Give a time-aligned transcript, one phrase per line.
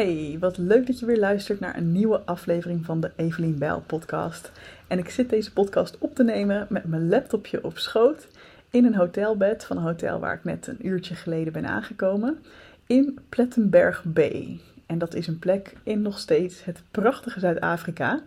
[0.00, 3.82] Hey, wat leuk dat je weer luistert naar een nieuwe aflevering van de Evelien Bijl
[3.86, 4.52] podcast.
[4.86, 8.28] En ik zit deze podcast op te nemen met mijn laptopje op schoot
[8.70, 12.38] in een hotelbed van een hotel waar ik net een uurtje geleden ben aangekomen
[12.86, 14.60] in Plettenberg Bay.
[14.86, 18.22] En dat is een plek in nog steeds het prachtige Zuid-Afrika.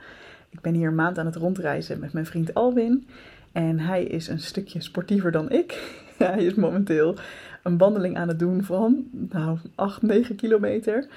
[0.49, 3.07] Ik ben hier een maand aan het rondreizen met mijn vriend Alwin.
[3.51, 6.01] En hij is een stukje sportiever dan ik.
[6.33, 7.15] hij is momenteel
[7.63, 11.07] een wandeling aan het doen van nou, 8, 9 kilometer.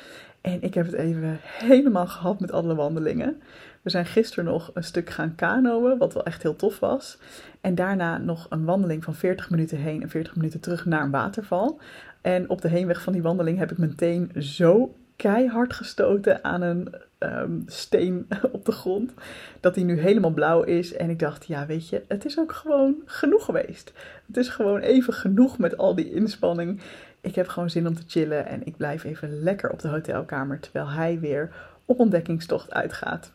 [0.40, 3.40] En ik heb het even helemaal gehad met alle wandelingen.
[3.82, 7.18] We zijn gisteren nog een stuk gaan kanoën, wat wel echt heel tof was.
[7.60, 11.10] En daarna nog een wandeling van 40 minuten heen en 40 minuten terug naar een
[11.10, 11.80] waterval.
[12.20, 16.62] En op de heenweg van die wandeling heb ik mijn teen zo keihard gestoten aan
[16.62, 16.94] een
[17.26, 19.14] ehm, steen op de grond.
[19.60, 20.92] Dat die nu helemaal blauw is.
[20.92, 23.92] En ik dacht, ja, weet je, het is ook gewoon genoeg geweest.
[24.26, 26.80] Het is gewoon even genoeg met al die inspanning.
[27.20, 30.60] Ik heb gewoon zin om te chillen en ik blijf even lekker op de hotelkamer
[30.60, 31.50] terwijl hij weer
[31.84, 33.32] op ontdekkingstocht uitgaat.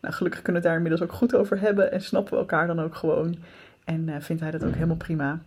[0.00, 2.66] Nou, gelukkig kunnen we het daar inmiddels ook goed over hebben en snappen we elkaar
[2.66, 3.36] dan ook gewoon.
[3.84, 5.40] En uh, vindt hij dat ook helemaal prima.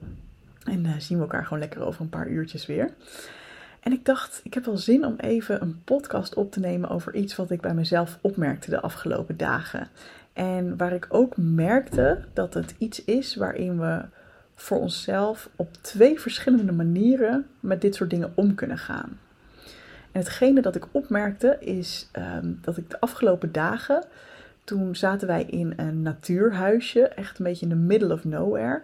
[0.64, 2.90] En uh, zien we elkaar gewoon lekker over een paar uurtjes weer.
[3.84, 7.16] En ik dacht, ik heb wel zin om even een podcast op te nemen over
[7.16, 9.88] iets wat ik bij mezelf opmerkte de afgelopen dagen.
[10.34, 14.02] En waar ik ook merkte dat het iets is waarin we
[14.56, 19.20] voor onszelf op twee verschillende manieren met dit soort dingen om kunnen gaan.
[20.12, 24.03] En hetgene dat ik opmerkte is um, dat ik de afgelopen dagen,
[24.64, 28.81] toen zaten wij in een natuurhuisje, echt een beetje in the middle of nowhere.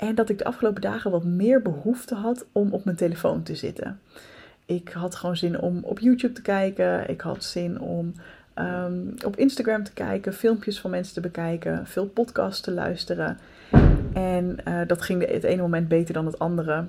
[0.00, 3.54] En dat ik de afgelopen dagen wat meer behoefte had om op mijn telefoon te
[3.54, 4.00] zitten.
[4.66, 7.08] Ik had gewoon zin om op YouTube te kijken.
[7.08, 8.14] Ik had zin om
[8.54, 13.38] um, op Instagram te kijken, filmpjes van mensen te bekijken, veel podcasts te luisteren.
[14.12, 16.84] En uh, dat ging het ene moment beter dan het andere.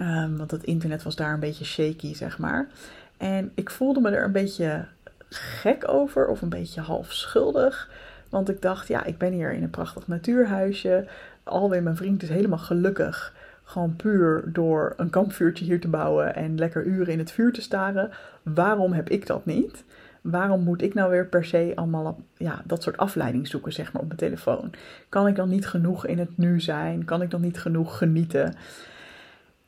[0.00, 2.68] Um, want het internet was daar een beetje shaky, zeg maar.
[3.16, 4.84] En ik voelde me er een beetje
[5.28, 7.90] gek over, of een beetje half schuldig.
[8.28, 11.06] Want ik dacht, ja, ik ben hier in een prachtig natuurhuisje.
[11.50, 13.34] Alweer mijn vriend is helemaal gelukkig.
[13.64, 17.62] Gewoon puur door een kampvuurtje hier te bouwen en lekker uren in het vuur te
[17.62, 18.10] staren.
[18.42, 19.84] Waarom heb ik dat niet?
[20.20, 24.02] waarom moet ik nou weer per se allemaal ja, dat soort afleiding zoeken, zeg maar,
[24.02, 24.72] op mijn telefoon?
[25.08, 27.04] Kan ik dan niet genoeg in het nu zijn?
[27.04, 28.54] Kan ik dan niet genoeg genieten?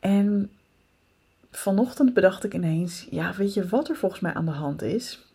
[0.01, 0.51] En
[1.51, 5.27] vanochtend bedacht ik ineens, ja, weet je wat er volgens mij aan de hand is?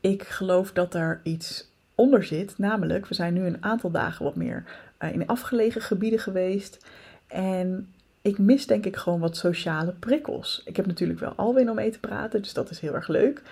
[0.00, 4.36] Ik geloof dat er iets onder zit, namelijk, we zijn nu een aantal dagen wat
[4.36, 4.64] meer
[5.12, 6.86] in afgelegen gebieden geweest.
[7.26, 7.88] En
[8.22, 10.62] ik mis denk ik gewoon wat sociale prikkels.
[10.64, 13.42] Ik heb natuurlijk wel Alwin om mee te praten, dus dat is heel erg leuk.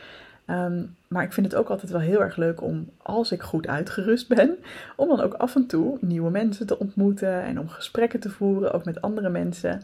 [0.46, 3.66] Um, maar ik vind het ook altijd wel heel erg leuk om, als ik goed
[3.66, 4.56] uitgerust ben,
[4.96, 8.72] om dan ook af en toe nieuwe mensen te ontmoeten en om gesprekken te voeren,
[8.72, 9.82] ook met andere mensen.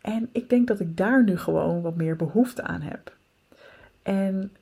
[0.00, 3.14] En ik denk dat ik daar nu gewoon wat meer behoefte aan heb.
[4.02, 4.52] En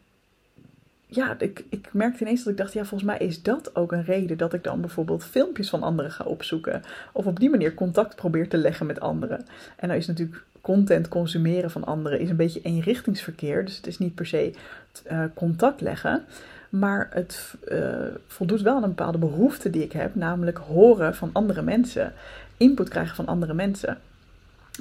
[1.14, 4.04] ja, ik, ik merkte ineens dat ik dacht, ja, volgens mij is dat ook een
[4.04, 6.82] reden dat ik dan bijvoorbeeld filmpjes van anderen ga opzoeken.
[7.12, 9.47] Of op die manier contact probeer te leggen met anderen.
[9.76, 13.64] En nou is natuurlijk content consumeren van anderen is een beetje eenrichtingsverkeer.
[13.64, 14.52] Dus het is niet per se
[15.10, 16.25] uh, contact leggen.
[16.69, 21.31] Maar het uh, voldoet wel aan een bepaalde behoefte die ik heb, namelijk horen van
[21.32, 22.12] andere mensen,
[22.56, 23.98] input krijgen van andere mensen.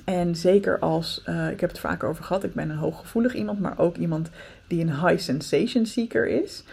[0.06, 3.60] En zeker als, uh, ik heb het vaker over gehad, ik ben een hooggevoelig iemand,
[3.60, 4.30] maar ook iemand
[4.68, 6.64] die een high sensation seeker is.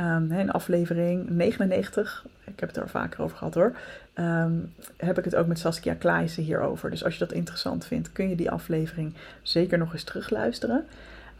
[0.00, 3.76] Um, in aflevering 99, ik heb het er vaker over gehad hoor,
[4.14, 6.90] um, heb ik het ook met Saskia Kleijsen hierover.
[6.90, 10.84] Dus als je dat interessant vindt, kun je die aflevering zeker nog eens terugluisteren.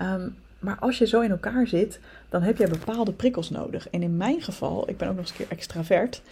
[0.02, 3.88] Um, maar als je zo in elkaar zit, dan heb je bepaalde prikkels nodig.
[3.90, 6.22] En in mijn geval, ik ben ook nog eens een keer extravert,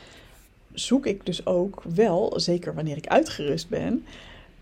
[0.72, 4.04] zoek ik dus ook wel, zeker wanneer ik uitgerust ben,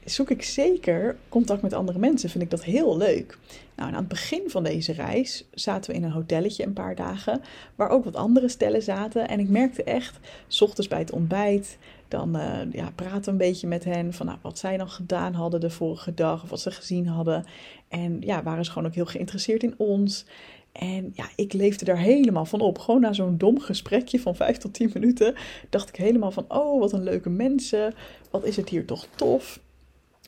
[0.06, 2.30] zoek ik zeker contact met andere mensen.
[2.30, 3.38] Vind ik dat heel leuk.
[3.76, 7.40] Nou, aan het begin van deze reis zaten we in een hotelletje een paar dagen,
[7.74, 9.28] waar ook wat andere stellen zaten.
[9.28, 10.18] En ik merkte echt,
[10.48, 11.78] s ochtends bij het ontbijt,
[12.08, 15.60] dan uh, ja, praten een beetje met hen van nou, wat zij dan gedaan hadden
[15.60, 17.44] de vorige dag of wat ze gezien hadden.
[17.88, 20.24] En ja, waren ze gewoon ook heel geïnteresseerd in ons.
[20.72, 22.78] En ja, ik leefde daar helemaal van op.
[22.78, 25.34] Gewoon na zo'n dom gesprekje van 5 tot 10 minuten
[25.70, 27.94] dacht ik helemaal van, oh, wat een leuke mensen.
[28.30, 29.60] Wat is het hier toch tof.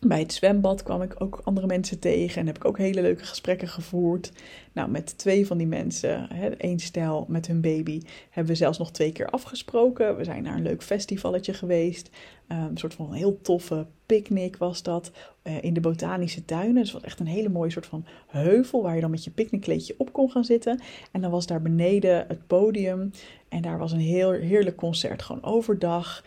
[0.07, 3.25] Bij het zwembad kwam ik ook andere mensen tegen en heb ik ook hele leuke
[3.25, 4.33] gesprekken gevoerd.
[4.73, 8.01] Nou, met twee van die mensen, één stel met hun baby,
[8.31, 10.17] hebben we zelfs nog twee keer afgesproken.
[10.17, 12.11] We zijn naar een leuk festivalletje geweest.
[12.49, 15.11] Um, een soort van heel toffe picknick was dat.
[15.43, 16.83] Uh, in de botanische tuinen.
[16.83, 19.95] Dus was echt een hele mooie soort van heuvel waar je dan met je picknickkleedje
[19.99, 20.81] op kon gaan zitten.
[21.13, 23.11] En dan was daar beneden het podium.
[23.49, 26.25] En daar was een heel heerlijk concert, gewoon overdag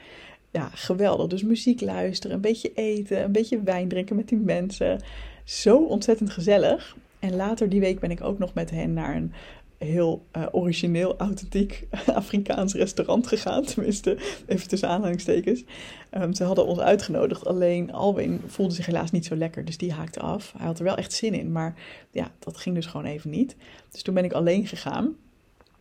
[0.51, 1.27] ja, geweldig.
[1.27, 5.01] Dus muziek luisteren, een beetje eten, een beetje wijn drinken met die mensen.
[5.43, 6.97] Zo ontzettend gezellig.
[7.19, 9.33] En later die week ben ik ook nog met hen naar een
[9.77, 13.63] heel uh, origineel, authentiek Afrikaans restaurant gegaan.
[13.63, 15.63] Tenminste, even tussen aanhalingstekens.
[16.11, 17.45] Um, ze hadden ons uitgenodigd.
[17.45, 19.65] Alleen Alwin voelde zich helaas niet zo lekker.
[19.65, 20.53] Dus die haakte af.
[20.57, 21.51] Hij had er wel echt zin in.
[21.51, 21.75] Maar
[22.11, 23.55] ja, dat ging dus gewoon even niet.
[23.91, 25.15] Dus toen ben ik alleen gegaan.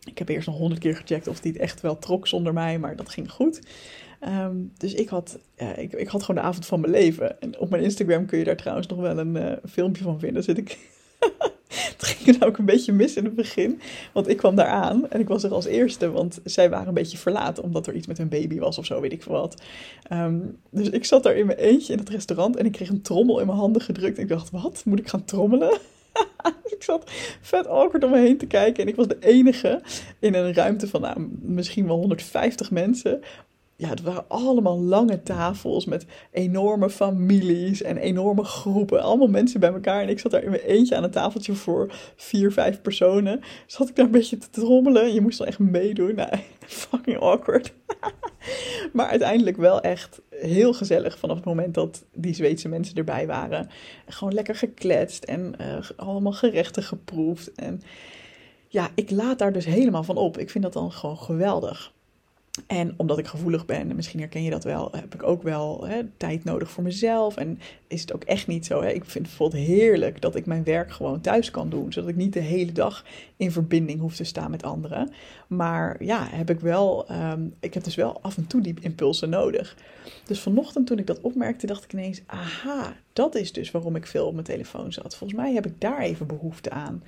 [0.05, 2.79] Ik heb eerst nog honderd keer gecheckt of die het echt wel trok zonder mij.
[2.79, 3.61] Maar dat ging goed.
[4.29, 5.38] Um, dus ik had,
[5.76, 7.41] ik, ik, had gewoon de avond van mijn leven.
[7.41, 10.43] En op mijn Instagram kun je daar trouwens nog wel een uh, filmpje van vinden.
[10.43, 10.79] Zit ik
[11.97, 13.81] het ging er ook een beetje mis in het begin.
[14.12, 16.11] Want ik kwam daar aan en ik was er als eerste.
[16.11, 19.00] Want zij waren een beetje verlaat omdat er iets met hun baby was of zo,
[19.00, 19.62] weet ik veel wat.
[20.12, 23.03] Um, dus ik zat daar in mijn eentje in het restaurant en ik kreeg een
[23.03, 24.17] trommel in mijn handen gedrukt.
[24.17, 24.82] En ik dacht, wat?
[24.85, 25.79] Moet ik gaan trommelen?
[26.75, 27.11] ik zat
[27.41, 28.83] vet awkward om me heen te kijken.
[28.83, 29.83] En ik was de enige
[30.19, 33.21] in een ruimte van nou, misschien wel 150 mensen
[33.81, 39.03] ja, het waren allemaal lange tafels met enorme families en enorme groepen.
[39.03, 40.03] Allemaal mensen bij elkaar.
[40.03, 43.41] En ik zat daar in mijn eentje aan een tafeltje voor vier, vijf personen.
[43.67, 45.15] Zat ik daar een beetje te trommelen.
[45.15, 46.15] Je moest dan echt meedoen.
[46.15, 46.31] Nou,
[46.67, 47.73] fucking awkward.
[48.93, 53.69] maar uiteindelijk wel echt heel gezellig vanaf het moment dat die Zweedse mensen erbij waren.
[54.06, 57.53] Gewoon lekker gekletst en uh, allemaal gerechten geproefd.
[57.55, 57.82] En
[58.69, 60.38] ja, ik laat daar dus helemaal van op.
[60.38, 61.93] Ik vind dat dan gewoon geweldig.
[62.67, 65.87] En omdat ik gevoelig ben, en misschien herken je dat wel, heb ik ook wel
[65.87, 67.37] hè, tijd nodig voor mezelf.
[67.37, 68.82] En is het ook echt niet zo.
[68.82, 68.91] Hè?
[68.91, 71.93] Ik vind het heerlijk dat ik mijn werk gewoon thuis kan doen.
[71.93, 73.05] Zodat ik niet de hele dag
[73.37, 75.12] in verbinding hoef te staan met anderen.
[75.47, 79.31] Maar ja, heb ik wel, um, ik heb dus wel af en toe die impulsen
[79.31, 79.76] nodig.
[80.25, 84.06] Dus vanochtend toen ik dat opmerkte, dacht ik ineens, aha, dat is dus waarom ik
[84.06, 85.17] veel op mijn telefoon zat.
[85.17, 87.03] Volgens mij heb ik daar even behoefte aan.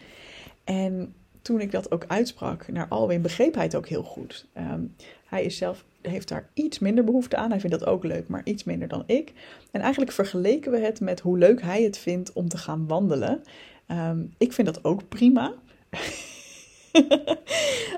[0.64, 4.46] En toen ik dat ook uitsprak naar Alwin, begreep hij het ook heel goed.
[4.58, 4.94] Um,
[5.26, 7.50] hij is zelf, heeft daar iets minder behoefte aan.
[7.50, 9.32] Hij vindt dat ook leuk, maar iets minder dan ik.
[9.70, 13.42] En eigenlijk vergeleken we het met hoe leuk hij het vindt om te gaan wandelen.
[13.88, 15.54] Um, ik vind dat ook prima.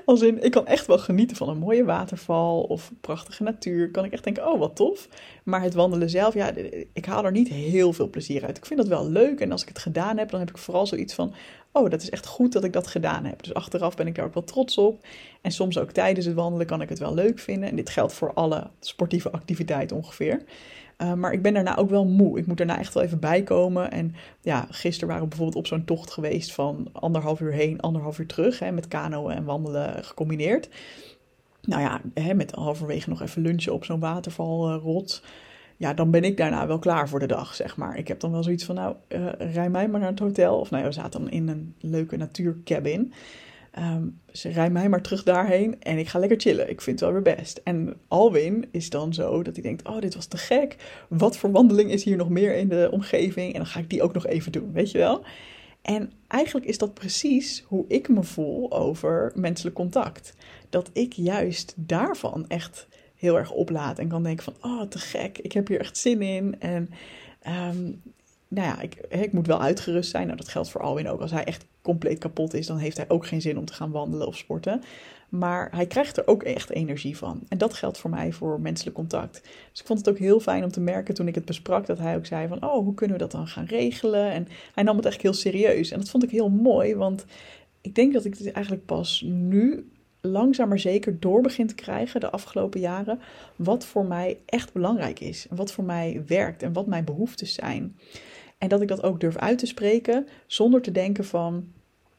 [0.05, 3.91] Als in, ik kan echt wel genieten van een mooie waterval of prachtige natuur.
[3.91, 5.09] Kan ik echt denken, oh wat tof.
[5.43, 6.51] Maar het wandelen zelf, ja,
[6.93, 8.57] ik haal er niet heel veel plezier uit.
[8.57, 9.39] Ik vind dat wel leuk.
[9.39, 11.33] En als ik het gedaan heb, dan heb ik vooral zoiets van,
[11.75, 13.43] oh, dat is echt goed dat ik dat gedaan heb.
[13.43, 15.05] Dus achteraf ben ik daar ook wel trots op.
[15.41, 17.69] En soms ook tijdens het wandelen kan ik het wel leuk vinden.
[17.69, 20.43] En dit geldt voor alle sportieve activiteiten ongeveer.
[20.97, 22.39] Uh, maar ik ben daarna ook wel moe.
[22.39, 23.91] Ik moet daarna echt wel even bijkomen.
[23.91, 28.19] En ja, gisteren waren we bijvoorbeeld op zo'n tocht geweest van anderhalf uur heen, anderhalf
[28.19, 28.59] uur terug.
[28.59, 30.69] Hè, met kanoën en wandelen gecombineerd.
[31.61, 35.21] Nou ja, hè, met halverwege nog even lunchen op zo'n watervalrot.
[35.77, 37.97] Ja, dan ben ik daarna wel klaar voor de dag, zeg maar.
[37.97, 40.59] Ik heb dan wel zoiets van, nou, uh, rij mij maar naar het hotel.
[40.59, 43.13] Of nou we zaten dan in een leuke natuurcabin.
[44.31, 46.69] Ze rij mij maar terug daarheen en ik ga lekker chillen.
[46.69, 47.61] Ik vind het wel weer best.
[47.63, 50.75] En Alwin is dan zo dat hij denkt: Oh, dit was te gek.
[51.09, 53.51] Wat voor wandeling is hier nog meer in de omgeving?
[53.53, 55.23] En dan ga ik die ook nog even doen, weet je wel?
[55.81, 60.33] En eigenlijk is dat precies hoe ik me voel over menselijk contact.
[60.69, 65.37] Dat ik juist daarvan echt heel erg oplaad en kan denken: van, Oh, te gek.
[65.37, 66.59] Ik heb hier echt zin in.
[66.59, 66.89] En
[67.47, 68.01] um,
[68.47, 70.25] nou ja, ik, ik moet wel uitgerust zijn.
[70.25, 71.21] Nou, dat geldt voor Alwin ook.
[71.21, 73.91] Als hij echt compleet kapot is, dan heeft hij ook geen zin om te gaan
[73.91, 74.81] wandelen of sporten.
[75.29, 77.41] Maar hij krijgt er ook echt energie van.
[77.49, 79.41] En dat geldt voor mij voor menselijk contact.
[79.71, 81.97] Dus ik vond het ook heel fijn om te merken toen ik het besprak, dat
[81.97, 84.31] hij ook zei van, oh, hoe kunnen we dat dan gaan regelen?
[84.31, 85.91] En hij nam het echt heel serieus.
[85.91, 87.25] En dat vond ik heel mooi, want
[87.81, 89.89] ik denk dat ik het eigenlijk pas nu
[90.25, 93.19] langzaam maar zeker door begin te krijgen de afgelopen jaren.
[93.55, 95.47] Wat voor mij echt belangrijk is.
[95.49, 97.97] En wat voor mij werkt en wat mijn behoeftes zijn.
[98.57, 101.67] En dat ik dat ook durf uit te spreken zonder te denken van,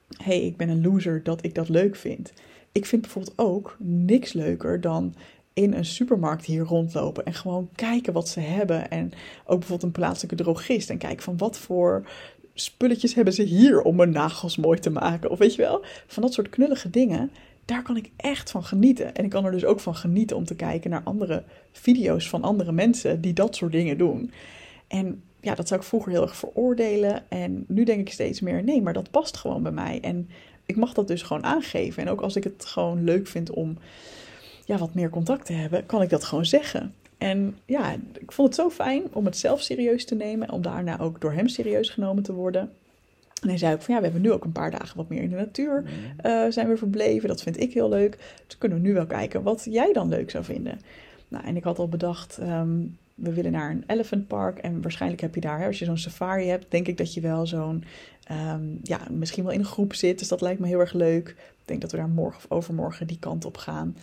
[0.08, 2.32] hé, hey, ik ben een loser dat ik dat leuk vind.
[2.72, 5.14] Ik vind bijvoorbeeld ook niks leuker dan
[5.52, 8.90] in een supermarkt hier rondlopen en gewoon kijken wat ze hebben.
[8.90, 9.12] En
[9.44, 12.06] ook bijvoorbeeld een plaatselijke drogist en kijken van wat voor
[12.54, 15.30] spulletjes hebben ze hier om mijn nagels mooi te maken.
[15.30, 17.30] Of weet je wel, van dat soort knullige dingen.
[17.66, 19.14] Daar kan ik echt van genieten.
[19.14, 21.42] En ik kan er dus ook van genieten om te kijken naar andere
[21.72, 24.32] video's van andere mensen die dat soort dingen doen.
[24.88, 27.30] En ja, dat zou ik vroeger heel erg veroordelen.
[27.30, 30.00] En nu denk ik steeds meer, nee, maar dat past gewoon bij mij.
[30.00, 30.28] En
[30.66, 32.02] ik mag dat dus gewoon aangeven.
[32.02, 33.78] En ook als ik het gewoon leuk vind om
[34.64, 36.94] ja, wat meer contact te hebben, kan ik dat gewoon zeggen.
[37.18, 40.50] En ja, ik vond het zo fijn om het zelf serieus te nemen.
[40.50, 42.72] Om daarna ook door hem serieus genomen te worden.
[43.42, 45.22] En hij zei ook van ja, we hebben nu ook een paar dagen wat meer
[45.22, 45.84] in de natuur
[46.26, 47.28] uh, zijn we verbleven.
[47.28, 48.18] Dat vind ik heel leuk.
[48.46, 50.80] Dus kunnen we nu wel kijken wat jij dan leuk zou vinden.
[51.28, 54.58] Nou, en ik had al bedacht, um, we willen naar een elephant park.
[54.58, 57.20] En waarschijnlijk heb je daar, hè, als je zo'n safari hebt, denk ik dat je
[57.20, 57.84] wel zo'n,
[58.52, 60.18] um, ja, misschien wel in een groep zit.
[60.18, 61.28] Dus dat lijkt me heel erg leuk.
[61.28, 63.96] Ik denk dat we daar morgen of overmorgen die kant op gaan.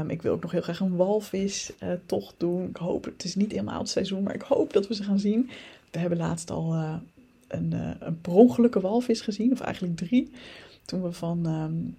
[0.00, 2.68] Um, ik wil ook nog heel graag een walvis uh, tocht doen.
[2.68, 5.18] Ik hoop, het is niet helemaal het seizoen, maar ik hoop dat we ze gaan
[5.18, 5.50] zien.
[5.90, 6.94] We hebben laatst al uh,
[7.52, 10.30] een, uh, een walvis gezien, of eigenlijk drie.
[10.84, 11.96] Toen we van um,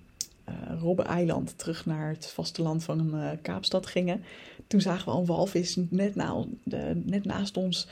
[0.49, 4.23] uh, Robben-eiland terug naar het vasteland van uh, Kaapstad gingen.
[4.67, 7.87] Toen zagen we een walvis net, na, de, net naast ons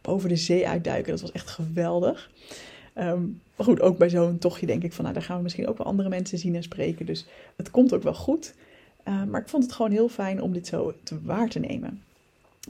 [0.00, 1.12] boven de zee uitduiken.
[1.12, 2.30] Dat was echt geweldig.
[2.98, 5.68] Um, maar goed, ook bij zo'n tochtje denk ik van, nou, daar gaan we misschien
[5.68, 7.06] ook wel andere mensen zien en spreken.
[7.06, 8.54] Dus het komt ook wel goed.
[9.08, 12.02] Uh, maar ik vond het gewoon heel fijn om dit zo te waar te nemen.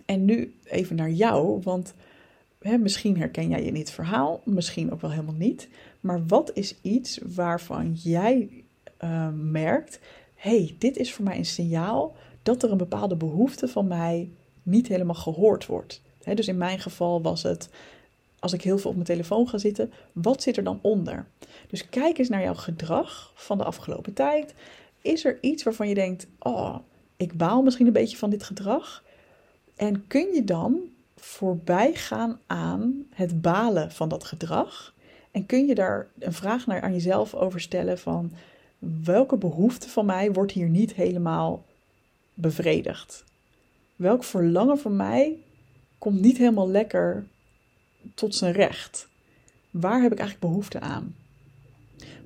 [0.04, 1.94] En nu even naar jou, want
[2.62, 5.68] hè, misschien herken jij je in dit verhaal, misschien ook wel helemaal niet.
[6.00, 8.64] Maar wat is iets waarvan jij
[9.04, 10.00] uh, merkt:
[10.34, 14.30] hey, dit is voor mij een signaal dat er een bepaalde behoefte van mij
[14.62, 16.02] niet helemaal gehoord wordt?
[16.34, 17.68] Dus in mijn geval was het
[18.42, 21.26] als ik heel veel op mijn telefoon ga zitten, wat zit er dan onder?
[21.68, 24.54] Dus kijk eens naar jouw gedrag van de afgelopen tijd.
[25.00, 26.76] Is er iets waarvan je denkt: oh,
[27.16, 29.04] ik baal misschien een beetje van dit gedrag?
[29.76, 30.80] En kun je dan
[31.24, 34.94] voorbij gaan aan het balen van dat gedrag?
[35.30, 38.32] En kun je daar een vraag naar aan jezelf over stellen van
[39.04, 41.64] welke behoefte van mij wordt hier niet helemaal
[42.34, 43.24] bevredigd?
[43.96, 45.36] Welk verlangen van mij
[45.98, 47.26] komt niet helemaal lekker
[48.14, 49.08] tot zijn recht?
[49.70, 51.14] Waar heb ik eigenlijk behoefte aan?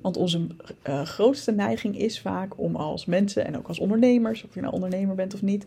[0.01, 0.47] Want onze
[0.87, 4.73] uh, grootste neiging is vaak om als mensen en ook als ondernemers, of je nou
[4.73, 5.65] ondernemer bent of niet,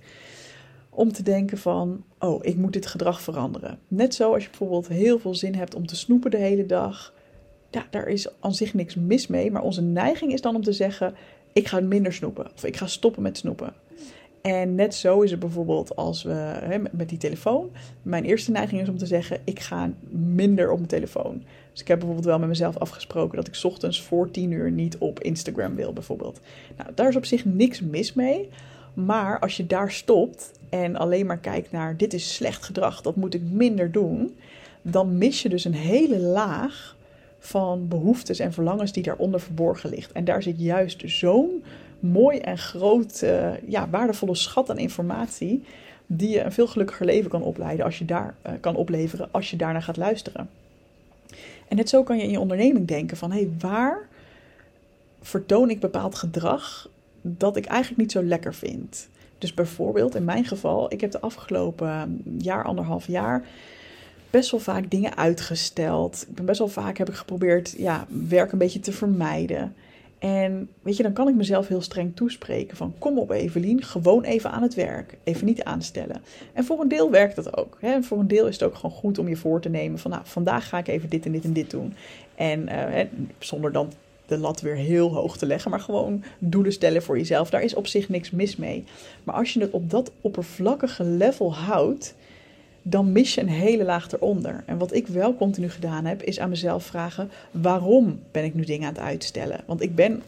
[0.91, 3.79] om te denken van, oh, ik moet dit gedrag veranderen.
[3.89, 7.15] Net zo als je bijvoorbeeld heel veel zin hebt om te snoepen de hele dag.
[7.71, 10.73] Ja, daar is aan zich niks mis mee, maar onze neiging is dan om te
[10.73, 11.15] zeggen,
[11.53, 13.75] ik ga minder snoepen of ik ga stoppen met snoepen.
[14.43, 17.71] En net zo is het bijvoorbeeld als we hè, met die telefoon.
[18.03, 21.43] Mijn eerste neiging is om te zeggen: ik ga minder op mijn telefoon.
[21.73, 24.99] Dus ik heb bijvoorbeeld wel met mezelf afgesproken dat ik ochtends voor 10 uur niet
[24.99, 26.41] op Instagram wil, bijvoorbeeld.
[26.77, 28.49] Nou, daar is op zich niks mis mee.
[28.95, 33.17] Maar als je daar stopt en alleen maar kijkt naar dit is slecht gedrag, dat
[33.17, 34.37] moet ik minder doen,
[34.83, 36.97] dan mis je dus een hele laag
[37.39, 40.13] van behoeftes en verlangens die daaronder verborgen ligt.
[40.13, 41.65] En daar zit juist zo'n
[42.01, 45.65] mooi en groot, uh, ja, waardevolle schat aan informatie.
[46.07, 49.51] Die je een veel gelukkiger leven kan opleiden als je daar uh, kan opleveren als
[49.51, 50.51] je daarnaar gaat luisteren.
[51.69, 54.09] En net zo kan je in je onderneming denken van hé, hey, waar
[55.21, 56.89] vertoon ik bepaald gedrag
[57.23, 59.09] dat ik eigenlijk niet zo lekker vind.
[59.41, 63.45] Dus bijvoorbeeld in mijn geval, ik heb de afgelopen jaar, anderhalf jaar
[64.31, 66.27] best wel vaak dingen uitgesteld.
[66.29, 69.75] Ik ben best wel vaak heb ik geprobeerd ja, werk een beetje te vermijden.
[70.19, 74.23] En weet je, dan kan ik mezelf heel streng toespreken van kom op Evelien, gewoon
[74.23, 75.19] even aan het werk.
[75.25, 76.23] Even niet aanstellen.
[76.53, 77.77] En voor een deel werkt dat ook.
[77.81, 78.03] Hè?
[78.03, 80.23] Voor een deel is het ook gewoon goed om je voor te nemen van nou,
[80.25, 81.95] vandaag ga ik even dit en dit en dit doen.
[82.35, 83.05] En uh,
[83.39, 83.93] zonder dan
[84.31, 87.51] de lat weer heel hoog te leggen, maar gewoon doelen stellen voor jezelf.
[87.51, 88.85] Daar is op zich niks mis mee.
[89.25, 92.15] Maar als je het op dat oppervlakkige level houdt,
[92.83, 94.63] dan mis je een hele laag eronder.
[94.67, 98.65] En wat ik wel continu gedaan heb, is aan mezelf vragen: waarom ben ik nu
[98.65, 99.61] dingen aan het uitstellen?
[99.67, 100.23] Want ik ben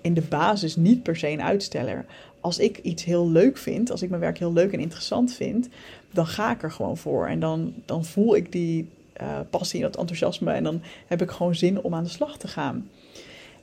[0.00, 2.04] in de basis niet per se een uitsteller.
[2.40, 5.68] Als ik iets heel leuk vind, als ik mijn werk heel leuk en interessant vind,
[6.10, 7.26] dan ga ik er gewoon voor.
[7.26, 8.88] En dan, dan voel ik die
[9.22, 12.36] uh, passie en dat enthousiasme en dan heb ik gewoon zin om aan de slag
[12.36, 12.88] te gaan.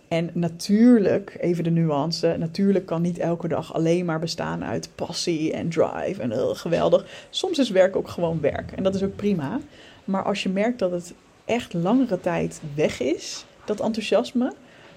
[0.09, 5.53] En natuurlijk, even de nuance, natuurlijk kan niet elke dag alleen maar bestaan uit passie
[5.53, 7.05] en drive en heel geweldig.
[7.29, 9.59] Soms is werk ook gewoon werk en dat is ook prima.
[10.03, 11.13] Maar als je merkt dat het
[11.45, 14.53] echt langere tijd weg is, dat enthousiasme,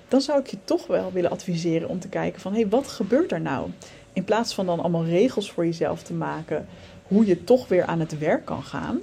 [0.09, 2.89] dan zou ik je toch wel willen adviseren om te kijken van hé, hey, wat
[2.89, 3.71] gebeurt er nou?
[4.13, 6.67] In plaats van dan allemaal regels voor jezelf te maken,
[7.03, 9.01] hoe je toch weer aan het werk kan gaan,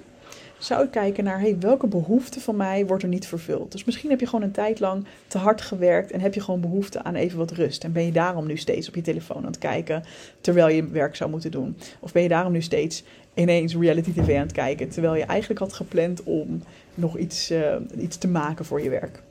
[0.60, 3.72] zou ik kijken naar hey, welke behoefte van mij wordt er niet vervuld.
[3.72, 6.62] Dus misschien heb je gewoon een tijd lang te hard gewerkt en heb je gewoon
[6.62, 7.84] behoefte aan even wat rust.
[7.84, 10.04] En ben je daarom nu steeds op je telefoon aan het kijken
[10.42, 11.78] terwijl je werk zou moeten doen.
[12.00, 15.60] Of ben je daarom nu steeds ineens reality tv aan het kijken terwijl je eigenlijk
[15.60, 16.64] had gepland om
[16.96, 19.22] nog iets, uh, iets te maken voor je werk.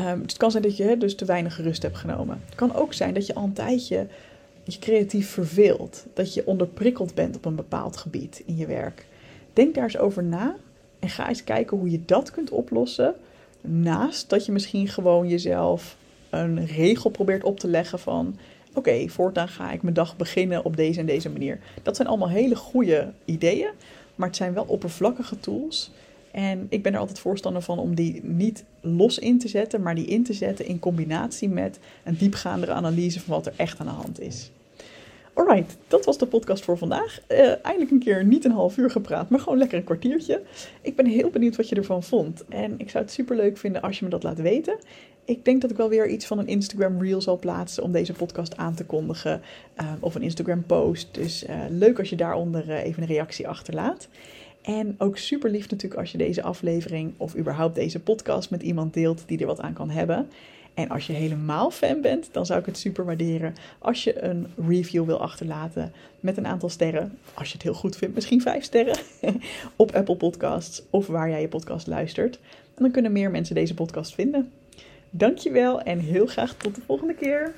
[0.00, 2.40] Um, het kan zijn dat je dus te weinig rust hebt genomen.
[2.44, 4.06] Het kan ook zijn dat je al een tijdje
[4.64, 6.04] je creatief verveelt.
[6.14, 9.06] Dat je onderprikkeld bent op een bepaald gebied in je werk.
[9.56, 10.56] Denk daar eens over na
[10.98, 13.14] en ga eens kijken hoe je dat kunt oplossen.
[13.60, 15.96] Naast dat je misschien gewoon jezelf
[16.30, 18.38] een regel probeert op te leggen van
[18.74, 21.58] oké, voortaan ga ik mijn dag beginnen op deze en deze manier.
[21.82, 23.70] Dat zijn allemaal hele goede ideeën,
[24.14, 25.90] maar het zijn wel oppervlakkige tools.
[26.30, 29.94] En ik ben er altijd voorstander van om die niet los in te zetten, maar
[29.94, 33.86] die in te zetten in combinatie met een diepgaandere analyse van wat er echt aan
[33.86, 34.50] de hand is.
[35.36, 37.20] Alright, dat was de podcast voor vandaag.
[37.28, 40.42] Uh, eindelijk een keer niet een half uur gepraat, maar gewoon lekker een kwartiertje.
[40.80, 42.44] Ik ben heel benieuwd wat je ervan vond.
[42.48, 44.78] En ik zou het super leuk vinden als je me dat laat weten.
[45.24, 48.12] Ik denk dat ik wel weer iets van een Instagram reel zal plaatsen om deze
[48.12, 49.40] podcast aan te kondigen.
[49.80, 51.08] Uh, of een Instagram post.
[51.14, 54.08] Dus uh, leuk als je daaronder even een reactie achterlaat.
[54.62, 58.94] En ook super lief natuurlijk als je deze aflevering of überhaupt deze podcast met iemand
[58.94, 60.28] deelt die er wat aan kan hebben.
[60.76, 64.46] En als je helemaal fan bent, dan zou ik het super waarderen als je een
[64.68, 67.18] review wil achterlaten met een aantal sterren.
[67.34, 68.98] Als je het heel goed vindt, misschien vijf sterren
[69.76, 72.38] op Apple Podcasts of waar jij je podcast luistert.
[72.74, 74.52] En dan kunnen meer mensen deze podcast vinden.
[75.10, 77.54] Dankjewel en heel graag tot de volgende keer.